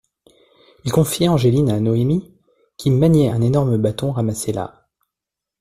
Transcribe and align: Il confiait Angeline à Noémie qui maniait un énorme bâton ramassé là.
Il 0.83 0.91
confiait 0.91 1.27
Angeline 1.29 1.69
à 1.69 1.79
Noémie 1.79 2.33
qui 2.75 2.89
maniait 2.89 3.29
un 3.29 3.43
énorme 3.43 3.77
bâton 3.77 4.11
ramassé 4.11 4.51
là. 4.51 4.87